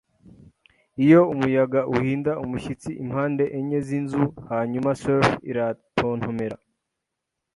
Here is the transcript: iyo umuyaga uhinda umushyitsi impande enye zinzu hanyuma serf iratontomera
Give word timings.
iyo 1.03 1.21
umuyaga 1.33 1.79
uhinda 1.95 2.31
umushyitsi 2.43 2.89
impande 3.03 3.43
enye 3.57 3.79
zinzu 3.87 4.23
hanyuma 4.49 4.89
serf 5.01 5.29
iratontomera 5.51 6.57